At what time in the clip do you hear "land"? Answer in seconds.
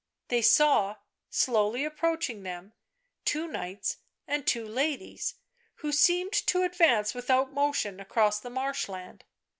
8.89-9.25